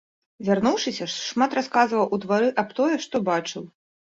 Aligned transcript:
Вярнуўшыся, 0.47 1.07
шмат 1.27 1.51
расказваў 1.59 2.09
у 2.17 2.19
двары 2.27 2.49
аб 2.63 2.75
тое, 2.81 2.95
што 3.07 3.25
бачыў. 3.33 3.63